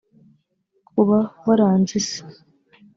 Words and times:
uba 1.01 1.19
waranze 1.45 1.93
Isi 2.01 2.19